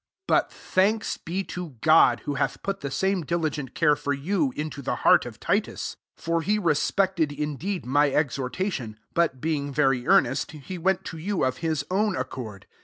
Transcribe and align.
16 0.23 0.23
But 0.27 0.51
thanks 0.51 1.17
be 1.17 1.43
to 1.43 1.75
God, 1.81 2.21
who 2.21 2.33
hath 2.33 2.63
put 2.63 2.79
the 2.79 2.89
same 2.89 3.23
dili 3.23 3.51
gent 3.51 3.75
care 3.75 3.95
for 3.95 4.13
you, 4.13 4.51
into 4.55 4.81
the 4.81 4.95
heart 5.05 5.27
of 5.27 5.39
Titus. 5.39 5.95
17 6.17 6.23
For 6.25 6.41
he 6.41 6.57
respected 6.57 7.31
indeed 7.31 7.85
my 7.85 8.11
exhortation; 8.11 8.97
but, 9.13 9.39
be 9.39 9.57
ings 9.57 9.77
vciy 9.77 10.07
earnest, 10.07 10.53
he 10.53 10.79
went 10.79 11.05
to 11.05 11.19
you 11.19 11.43
of 11.43 11.57
his 11.57 11.83
ovvn 11.91 12.19
accord. 12.19 12.65